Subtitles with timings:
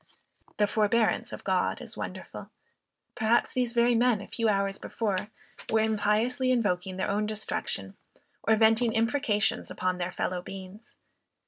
[0.57, 2.49] The forbearance of God is wonderful.
[3.13, 5.27] Perhaps these very men a few hours before,
[5.69, 7.95] were impiously invoking their own destruction,
[8.41, 10.95] or venting imprecations upon their fellow beings!